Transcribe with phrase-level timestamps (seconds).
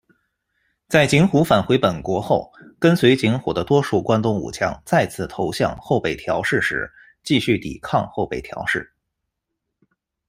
[0.89, 8.93] 在景虎返回本国后，跟随景虎的多数关东武将再次投向后北条氏时，继续抵抗后北条氏。